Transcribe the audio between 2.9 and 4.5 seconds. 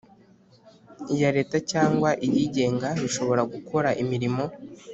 bishobora gukora imirimo